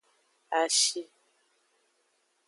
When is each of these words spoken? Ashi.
Ashi. 0.59 1.01